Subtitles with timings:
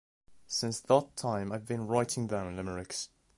[0.47, 3.09] Since that time I have been writing down limericks.